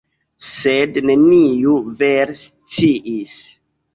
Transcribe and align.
Sed 0.51 0.97
neniu 1.09 1.75
vere 2.01 2.37
sciis. 2.45 3.37